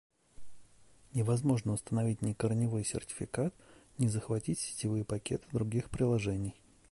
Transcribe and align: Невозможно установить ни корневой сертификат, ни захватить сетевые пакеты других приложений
Невозможно 1.13 1.73
установить 1.73 2.23
ни 2.23 2.33
корневой 2.33 2.83
сертификат, 2.83 3.53
ни 3.99 4.07
захватить 4.07 4.57
сетевые 4.57 5.05
пакеты 5.05 5.45
других 5.51 5.91
приложений 5.91 6.55